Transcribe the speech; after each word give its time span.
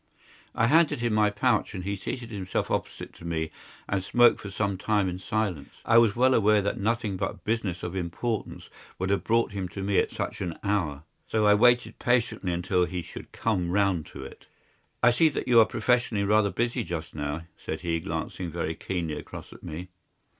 I 0.55 0.65
handed 0.65 0.97
him 1.01 1.13
my 1.13 1.29
pouch, 1.29 1.75
and 1.75 1.83
he 1.83 1.95
seated 1.95 2.31
himself 2.31 2.71
opposite 2.71 3.13
to 3.17 3.23
me 3.23 3.51
and 3.87 4.03
smoked 4.03 4.41
for 4.41 4.49
some 4.49 4.75
time 4.75 5.07
in 5.07 5.19
silence. 5.19 5.75
I 5.85 5.99
was 5.99 6.15
well 6.15 6.33
aware 6.33 6.59
that 6.59 6.79
nothing 6.79 7.17
but 7.17 7.43
business 7.45 7.83
of 7.83 7.95
importance 7.95 8.71
would 8.97 9.11
have 9.11 9.23
brought 9.23 9.51
him 9.51 9.67
to 9.69 9.83
me 9.83 9.99
at 9.99 10.09
such 10.09 10.41
an 10.41 10.57
hour, 10.63 11.03
so 11.27 11.45
I 11.45 11.53
waited 11.53 11.99
patiently 11.99 12.51
until 12.51 12.85
he 12.85 13.03
should 13.03 13.31
come 13.31 13.69
round 13.69 14.07
to 14.07 14.23
it. 14.23 14.47
"I 15.03 15.11
see 15.11 15.29
that 15.29 15.47
you 15.47 15.59
are 15.59 15.65
professionally 15.67 16.23
rather 16.23 16.49
busy 16.49 16.83
just 16.83 17.13
now," 17.13 17.43
said 17.63 17.81
he, 17.81 17.99
glancing 17.99 18.49
very 18.49 18.73
keenly 18.73 19.13
across 19.19 19.53
at 19.53 19.61
me. 19.61 19.89